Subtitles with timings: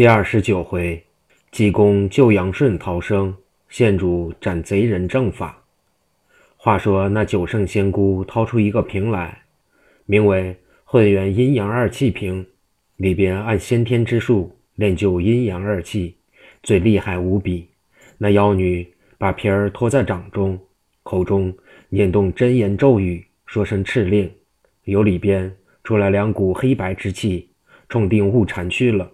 [0.00, 1.04] 第二十九回，
[1.50, 3.36] 济公救杨顺逃生，
[3.68, 5.62] 县主斩贼人正法。
[6.56, 9.42] 话说那九圣仙姑掏出一个瓶来，
[10.06, 12.46] 名为混元阴阳二气瓶，
[12.96, 16.16] 里边按先天之术练就阴阳二气，
[16.62, 17.68] 最厉害无比。
[18.16, 20.58] 那妖女把瓶儿托在掌中，
[21.02, 21.54] 口中
[21.90, 24.32] 念动真言咒语，说声敕令，
[24.84, 25.54] 由里边
[25.84, 27.50] 出来两股黑白之气，
[27.90, 29.06] 冲定悟禅去了。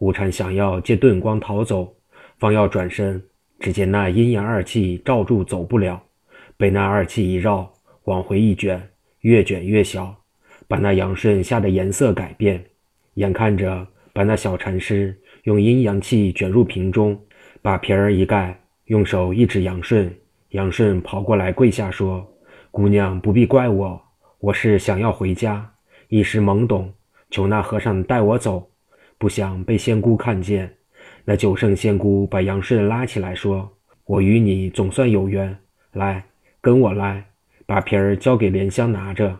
[0.00, 1.94] 悟禅想要借遁光逃走，
[2.38, 3.22] 方要转身，
[3.58, 6.02] 只见那阴阳二气罩住，走不了。
[6.56, 7.70] 被那二气一绕，
[8.04, 8.82] 往回一卷，
[9.20, 10.16] 越卷越小，
[10.66, 12.64] 把那杨顺吓得颜色改变。
[13.14, 17.20] 眼看着把那小禅师用阴阳气卷入瓶中，
[17.60, 20.10] 把瓶儿一盖，用手一指杨顺，
[20.50, 22.26] 杨顺跑过来跪下说
[22.72, 24.02] ：“姑娘不必怪我，
[24.38, 25.70] 我是想要回家，
[26.08, 26.90] 一时懵懂，
[27.30, 28.66] 求那和尚带我走。”
[29.20, 30.74] 不想被仙姑看见，
[31.26, 33.70] 那九圣仙姑把杨顺拉起来说
[34.06, 35.54] ：“我与你总算有缘，
[35.92, 36.24] 来，
[36.62, 37.22] 跟我来，
[37.66, 39.38] 把瓶儿交给莲香拿着。”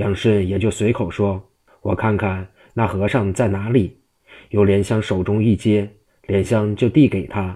[0.00, 1.46] 杨顺也就随口说
[1.82, 3.98] ：“我看看那和尚在哪里。”
[4.48, 5.86] 由莲香手中一接，
[6.26, 7.54] 莲香就递给他。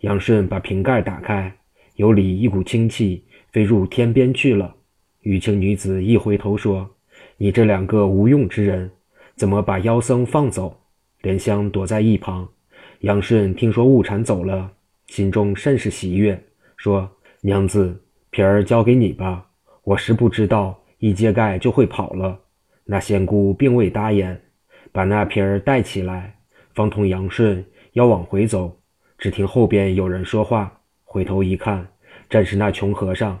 [0.00, 1.54] 杨顺把瓶盖打开，
[1.94, 4.74] 有里一股清气飞入天边去了。
[5.20, 6.90] 玉清女子一回头说
[7.38, 8.90] ：“你这两个无用之人，
[9.36, 10.76] 怎么把妖僧放走？”
[11.22, 12.48] 莲香躲在一旁，
[13.00, 14.68] 杨顺听说悟禅走了，
[15.06, 16.40] 心中甚是喜悦，
[16.76, 17.08] 说
[17.42, 17.96] ：“娘子，
[18.30, 19.46] 瓶儿交给你吧，
[19.84, 22.36] 我实不知道一揭盖就会跑了。”
[22.84, 24.42] 那仙姑并未答言，
[24.90, 26.36] 把那瓶儿带起来，
[26.74, 28.76] 方同杨顺要往回走，
[29.16, 31.86] 只听后边有人说话，回头一看，
[32.28, 33.40] 正是那穷和尚，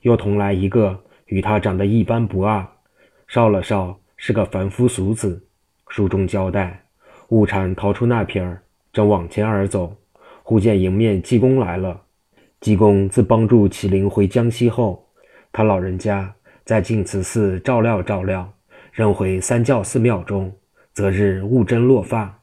[0.00, 2.66] 又同来一个与他长得一般不二，
[3.28, 5.46] 少了少是个凡夫俗子。
[5.86, 6.89] 书中交代。
[7.30, 8.60] 悟禅逃出那瓶儿，
[8.92, 9.96] 正往前而走，
[10.42, 12.02] 忽见迎面济公来了。
[12.60, 15.08] 济公自帮助麒麟回江西后，
[15.52, 18.52] 他老人家在净慈寺照料照料，
[18.92, 20.52] 仍回三教寺庙中，
[20.92, 22.36] 择日悟真落发。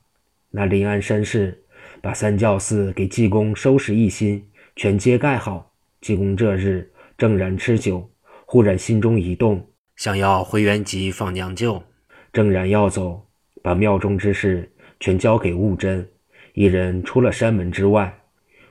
[0.52, 1.62] 那临安绅士
[2.02, 4.42] 把三教寺给济公收拾一新，
[4.78, 5.74] 全皆盖好。
[6.00, 8.10] 济公这日正然吃酒，
[8.46, 11.84] 忽然心中一动，想要回原籍访娘舅，
[12.32, 13.28] 正然要走，
[13.62, 14.72] 把庙中之事。
[15.00, 16.08] 全交给悟真，
[16.54, 18.20] 一人出了山门之外，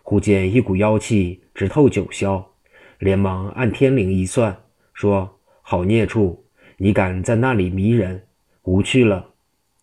[0.02, 2.44] 忽见一股妖气直透九霄，
[2.98, 4.56] 连忙按天灵一算，
[4.92, 6.44] 说：“好孽畜，
[6.76, 8.22] 你敢在那里迷人？
[8.62, 9.30] 无趣了。”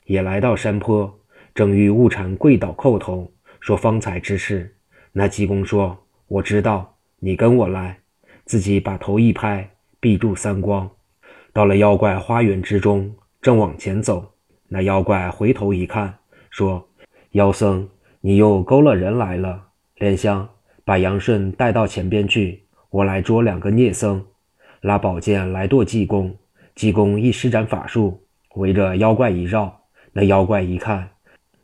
[0.06, 1.20] 也来到山坡，
[1.56, 4.76] 正欲悟禅跪倒叩头，说方才之事。
[5.14, 8.00] 那济公说：“我知道，你跟我来。”
[8.46, 9.70] 自己把头一拍，
[10.02, 10.90] 闭住三光，
[11.54, 14.34] 到了妖怪花园之中，正往前走。
[14.68, 16.14] 那妖怪回头一看。
[16.54, 16.88] 说
[17.34, 17.90] ：“妖僧，
[18.22, 19.70] 你又勾了人来了。
[19.96, 20.48] 莲香，
[20.86, 24.24] 把杨顺带到前边去，我来捉两个孽僧。
[24.82, 26.36] 拉宝剑来剁济公。
[26.76, 29.82] 济公一施展法术，围着妖怪一绕。
[30.12, 31.10] 那妖怪一看，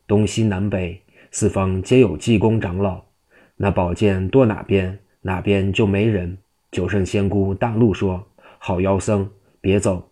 [0.07, 2.99] 东西南北四方皆有济公长老。
[3.57, 6.35] 那宝剑剁哪边，哪边就没人。
[6.71, 8.25] 九圣仙姑大怒说
[8.57, 9.29] ：‘好妖僧，
[9.61, 10.09] 别走！’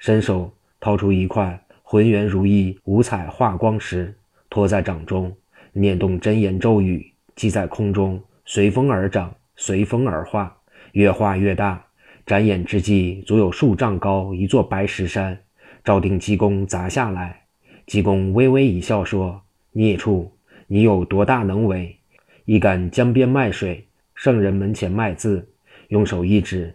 [0.00, 0.50] 伸手
[0.80, 4.14] 掏出一块。”浑圆如意五彩化光石，
[4.50, 5.34] 托在掌中，
[5.72, 10.54] 念动真言咒语，即在空中随风而长，随风而化，
[10.92, 11.82] 越化越大。
[12.26, 15.40] 眨眼之际，足有数丈高一座白石山，
[15.82, 17.44] 照定济公砸下来。
[17.86, 19.40] 济公微微一笑，说
[19.72, 20.30] ：“孽畜，
[20.66, 21.96] 你有多大能为？
[22.44, 25.48] 一杆江边卖水，圣人门前卖字。”
[25.88, 26.74] 用手一指，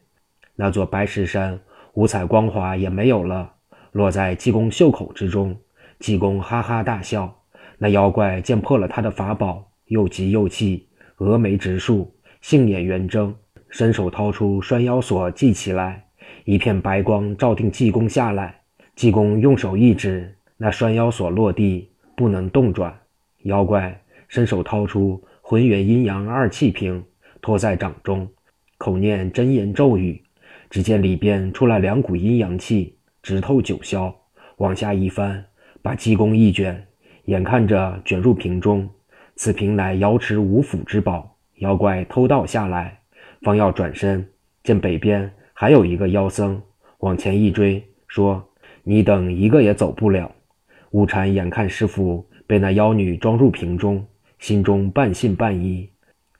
[0.55, 1.59] 那座白石山
[1.93, 3.53] 五彩光华也没有了。
[3.93, 5.55] 落在济公袖口之中，
[5.99, 7.33] 济公哈哈大笑。
[7.77, 10.87] 那妖怪见破了他的法宝，又急又气，
[11.17, 12.11] 峨眉直竖，
[12.41, 13.33] 杏眼圆睁，
[13.69, 16.03] 伸手掏出拴妖锁系起来。
[16.45, 18.61] 一片白光照定济公下来，
[18.95, 22.97] 济公用手一指，那拴妖锁落地，不能动转。
[23.43, 27.03] 妖怪伸手掏出浑元阴阳二气瓶，
[27.41, 28.27] 托在掌中，
[28.79, 30.19] 口念真言咒语，
[30.71, 32.97] 只见里边出来两股阴阳气。
[33.23, 34.13] 直透九霄，
[34.57, 35.43] 往下一翻，
[35.81, 36.85] 把济公一卷，
[37.25, 38.87] 眼看着卷入瓶中。
[39.35, 41.35] 此瓶乃瑶池五府之宝。
[41.59, 42.99] 妖怪偷盗下来，
[43.41, 44.27] 方要转身，
[44.63, 46.61] 见北边还有一个妖僧，
[46.99, 48.45] 往前一追，说
[48.83, 50.29] ：“你等一个也走不了。”
[50.91, 54.05] 悟禅眼看师傅被那妖女装入瓶中，
[54.39, 55.89] 心中半信半疑。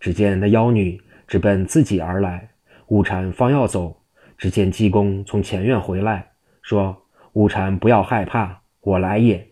[0.02, 2.50] 只见那妖女直奔自己而来，
[2.88, 3.96] 悟禅方要走，
[4.38, 6.33] 只见济公从前院回来。
[6.64, 6.98] 说
[7.34, 9.48] ：“悟禅，不要害怕，我来也。”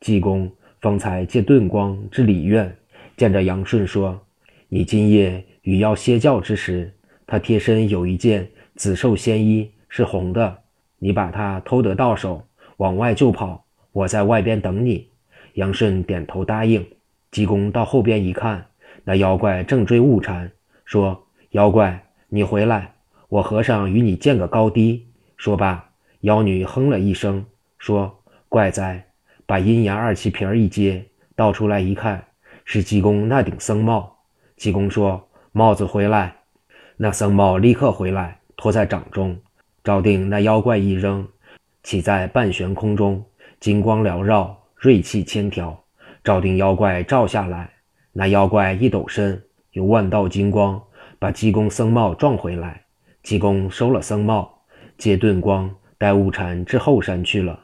[0.00, 0.50] 济公
[0.80, 2.76] 方才借遁光至里院，
[3.16, 4.20] 见着杨顺说
[4.68, 6.92] ：“你今夜与妖歇觉之时，
[7.26, 10.58] 他贴身有一件紫绶仙衣，是红的。
[10.98, 12.42] 你把它偷得到手，
[12.78, 15.08] 往外就跑，我在外边等你。”
[15.54, 16.84] 杨顺点头答应。
[17.30, 18.66] 济公到后边一看，
[19.04, 20.50] 那妖怪正追误缠，
[20.84, 22.94] 说：“妖怪，你回来，
[23.28, 25.06] 我和尚与你见个高低。”
[25.36, 25.90] 说罢，
[26.24, 27.44] 妖女哼了一声，
[27.76, 29.08] 说：“怪哉！”
[29.44, 31.04] 把阴阳二气瓶一接，
[31.36, 32.24] 倒出来一看，
[32.64, 34.16] 是济公那顶僧帽。
[34.56, 36.34] 济公说：“帽子回来。”
[36.96, 39.38] 那僧帽立刻回来，托在掌中，
[39.82, 41.28] 照定那妖怪一扔，
[41.82, 43.22] 起在半悬空中，
[43.60, 45.78] 金光缭绕，锐气千条。
[46.22, 47.70] 照定妖怪照下来，
[48.14, 49.42] 那妖怪一抖身，
[49.72, 50.82] 有万道金光，
[51.18, 52.84] 把济公僧帽撞回来。
[53.22, 54.62] 济公收了僧帽，
[54.96, 57.58] 借遁光待悟禅至后山去了。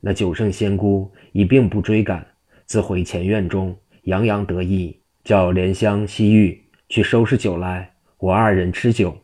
[0.00, 2.26] 那九圣仙姑已并不追赶，
[2.66, 9.16] 自回前院中，洋洋得意，叫莲香、西域去收拾酒来，我二人吃酒。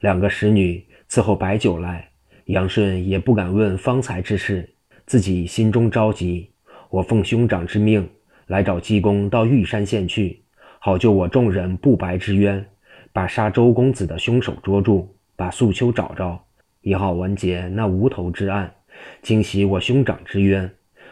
[0.00, 2.08] 两个使女伺候摆酒来。
[2.46, 4.68] 杨顺也不敢问方才之事，
[5.06, 6.50] 自己心中着急。
[6.90, 8.08] 我奉兄长之命。
[8.46, 10.40] 来找济公到玉山县去，
[10.78, 12.64] 好救我众人不白之冤，
[13.12, 16.40] 把杀周公子的凶手捉住，把素秋找着，
[16.86, 18.72] 也好完结那无头之案，
[19.20, 20.70] 清洗我兄长之冤。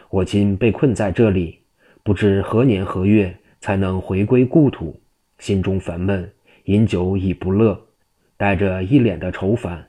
[0.09, 1.59] 我今被困在这里，
[2.01, 4.97] 不知何年何月才能回归故土，
[5.37, 6.31] 心中烦闷，
[6.63, 7.77] 饮酒已不乐，
[8.37, 9.85] 带着一脸的愁烦。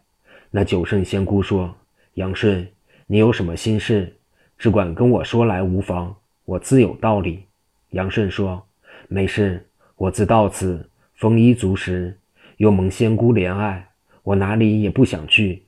[0.51, 1.73] 那九圣仙姑说
[2.15, 2.67] ：“杨顺，
[3.07, 4.13] 你有什么心事，
[4.59, 6.13] 只管跟我说来无妨。”
[6.47, 7.45] 我自有道理。
[7.91, 8.67] 杨顺说
[9.07, 12.19] ：“没事，我自到此丰衣足食，
[12.57, 13.89] 又蒙仙姑怜爱，
[14.25, 15.63] 我哪里也不想去。”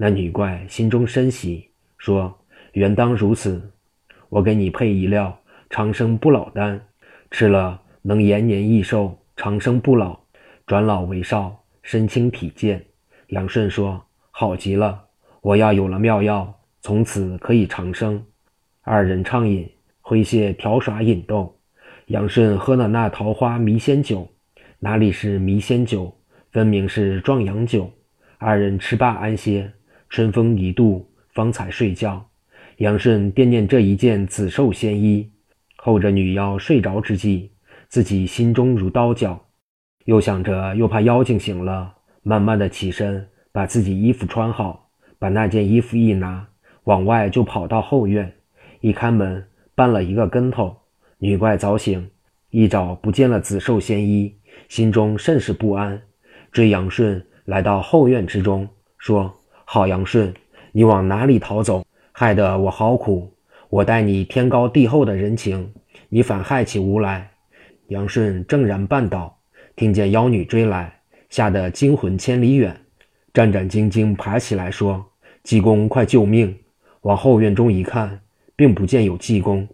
[0.00, 1.68] 那女怪心中深喜，
[1.98, 2.34] 说
[2.72, 3.60] ：“原当如此，
[4.28, 5.36] 我给你配一料
[5.68, 6.80] 长生不老丹，
[7.32, 10.18] 吃了能延年益寿，长生不老，
[10.66, 12.82] 转老为少，身轻体健。”
[13.28, 14.00] 杨顺说
[14.30, 15.04] ：“好极了，
[15.42, 18.24] 我要有了妙药，从此可以长生。”
[18.82, 19.68] 二人畅饮。
[20.00, 21.54] 诙谐调耍引逗，
[22.06, 24.26] 杨顺喝了那桃花迷仙酒，
[24.78, 26.16] 哪里是迷仙酒，
[26.50, 27.92] 分明是壮阳酒。
[28.38, 29.70] 二人吃罢安歇，
[30.08, 32.24] 春风一度，方才睡觉。
[32.78, 35.30] 杨顺惦念这一件紫绶仙衣，
[35.76, 37.50] 候着女妖睡着之际，
[37.88, 39.46] 自己心中如刀绞，
[40.04, 46.46] 又想着又怕妖精醒了，慢慢的起身，把自己衣服穿好，把那件衣服一拿，
[46.84, 48.32] 往外就跑到后院，
[48.80, 49.44] 一开门。
[49.76, 50.76] 绊了一个跟头，
[51.18, 52.10] 女怪早醒，
[52.50, 54.34] 一早不见了紫绶仙衣，
[54.68, 56.02] 心中甚是不安。
[56.50, 58.68] 追杨顺来到后院之中，
[58.98, 59.32] 说
[59.70, 60.32] ：“好杨顺，
[60.72, 61.84] 你往哪里逃走？
[62.10, 63.30] 害得我好苦。
[63.68, 65.70] 我待你天高地厚的人情，
[66.08, 67.30] 你反害起无来。”
[67.88, 69.38] 杨顺正然绊倒，
[69.76, 72.74] 听见妖女追来，吓得惊魂千里远，
[73.34, 75.04] 战战兢兢爬起来说
[75.44, 76.58] ：“济公，快救命！”
[77.02, 78.18] 往后院中一看。
[78.56, 79.68] 并不见有济公，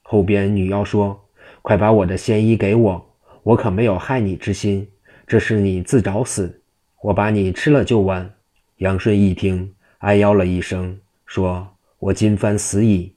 [0.00, 1.20] 后边女妖说
[1.60, 4.88] ：“快把我的仙衣给我，我可没有害你之心，
[5.26, 6.62] 这是你自找死，
[7.02, 8.32] 我把你吃了就完。”
[8.80, 11.68] 杨顺一听，哎呦了一声，说
[12.00, 13.12] ：“我今番死矣！”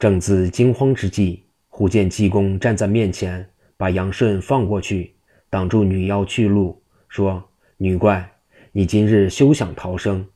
[0.00, 5.12] 正自惊慌之际，忽见济公站在面前，把杨顺放过去，
[5.50, 7.44] 挡住女妖去路，说
[7.76, 8.26] ：“女怪，
[8.72, 10.26] 你今日休想逃生！”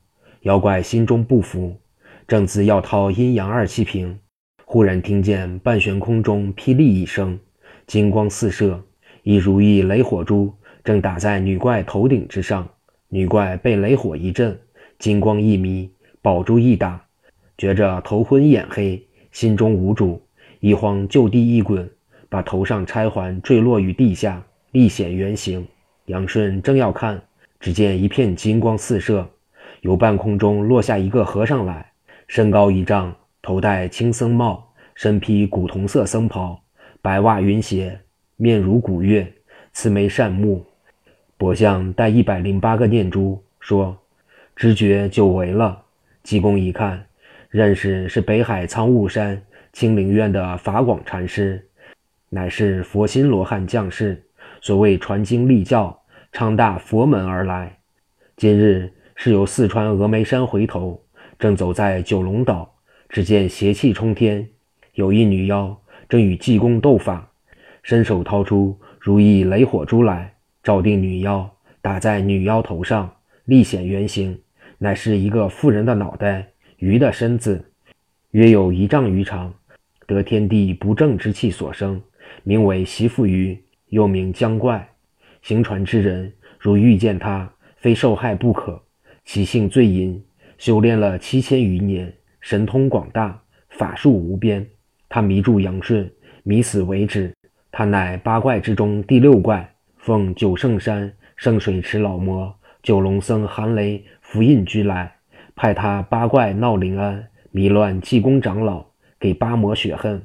[0.41, 1.75] 妖怪心中不服，
[2.27, 4.19] 正自要掏阴阳二气瓶。
[4.63, 7.39] 忽然听见半悬空中霹雳一声，
[7.87, 8.79] 金光四射，
[9.23, 12.69] 一如意雷火珠正打在女怪头顶之上。
[13.09, 14.59] 女怪被雷火一震，
[14.99, 15.89] 金光一迷，
[16.21, 16.99] 宝珠一打，
[17.57, 19.01] 觉着头昏眼黑，
[19.31, 20.21] 心中无主，
[20.59, 21.87] 一慌就地一滚，
[22.29, 25.67] 把头上钗环坠落于地下，立显原形。
[26.05, 27.21] 杨顺正要看，
[27.59, 29.29] 只见一片金光四射，
[29.81, 31.91] 由半空中落下一个和尚来，
[32.27, 33.13] 身高一丈。
[33.43, 36.59] 头戴青僧帽，身披古铜色僧袍，
[37.01, 37.97] 白袜云鞋，
[38.35, 39.31] 面如古月，
[39.71, 40.65] 慈眉善目，
[41.37, 43.97] 脖项戴一百零八个念珠，说
[44.57, 45.83] ：“知觉久违了。”
[46.23, 47.05] 济公一看，
[47.49, 51.63] 认识是北海苍雾山清灵院的法广禅师，
[52.27, 54.21] 乃是佛心罗汉将士，
[54.59, 55.97] 所谓传经立教，
[56.33, 57.77] 昌大佛门而来。
[58.35, 61.01] 今日是由四川峨眉山回头，
[61.39, 62.73] 正走在九龙岛。
[63.09, 64.45] 只见邪气冲天，
[64.95, 67.31] 有一女妖正与济公斗法，
[67.83, 71.49] 伸手掏出如意雷火珠来，照定女妖，
[71.81, 73.09] 打在女妖头上，
[73.45, 74.37] 立显原形，
[74.79, 77.71] 乃是一个妇人的脑袋，鱼的身子，
[78.31, 79.53] 约有一丈余长，
[80.05, 82.01] 得天地不正之气所生，
[82.43, 84.87] 名为习父鱼，又名江怪。
[85.41, 88.81] 行船之人如遇见他，非受害不可。
[89.25, 90.23] 其性最淫，
[90.57, 94.65] 修炼了七千余年，神通广大，法术无边。
[95.09, 96.09] 他迷住杨顺，
[96.43, 97.33] 迷死为止。
[97.71, 102.53] 他乃八怪之中第六怪，奉九圣山圣水池老魔
[102.83, 105.15] 九龙僧韩雷符印居来，
[105.55, 108.85] 派他八怪闹临安，迷乱济公长老，
[109.17, 110.21] 给八魔雪恨。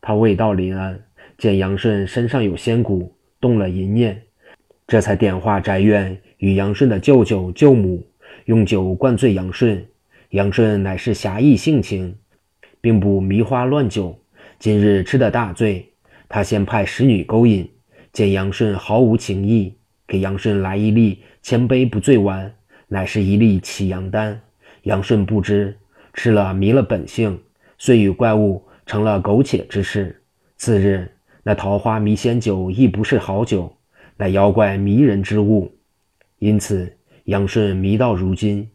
[0.00, 1.00] 他未到临安，
[1.38, 4.20] 见杨顺身上有仙骨，动了淫念，
[4.88, 8.04] 这才点化宅院与杨顺的舅舅舅母。
[8.46, 9.86] 用酒灌醉杨顺，
[10.30, 12.16] 杨顺乃是侠义性情，
[12.80, 14.18] 并不迷花乱酒。
[14.58, 15.92] 今日吃得大醉，
[16.28, 17.70] 他先派使女勾引，
[18.12, 19.76] 见杨顺毫无情意，
[20.08, 22.52] 给杨顺来一粒千杯不醉丸，
[22.88, 24.40] 乃是一粒起阳丹。
[24.82, 25.76] 杨顺不知，
[26.12, 27.40] 吃了迷了本性，
[27.78, 30.22] 遂与怪物成了苟且之事。
[30.56, 31.10] 次日，
[31.42, 33.76] 那桃花迷仙酒亦不是好酒，
[34.16, 35.72] 乃妖怪迷人之物，
[36.38, 36.96] 因此。
[37.24, 38.68] 杨顺迷到如今，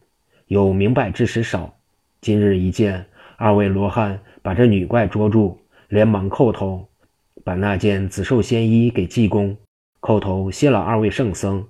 [0.48, 1.78] 有明白之时少。
[2.20, 3.06] 今日一见
[3.38, 6.88] 二位罗汉把这女怪捉住，连忙叩头，
[7.44, 9.56] 把那件紫寿仙衣给济公，
[10.02, 11.64] 叩头谢了二位圣僧。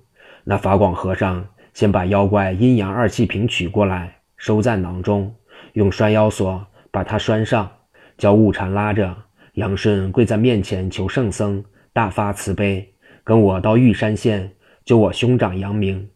[0.44, 1.46] 那法广和尚
[1.80, 5.34] 先把妖怪阴阳二气瓶取过来，收在囊中，
[5.72, 7.72] 用拴腰锁把它拴上，
[8.18, 9.16] 叫悟禅拉着
[9.54, 12.86] 杨顺跪在面前求圣僧大发慈悲，
[13.24, 14.52] 跟我到玉山县
[14.84, 16.06] 救我兄长杨明。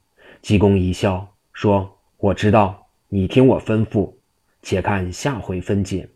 [0.43, 4.13] 济公一笑，说：“我知道，你听我吩咐，
[4.61, 6.07] 且看下回分解。”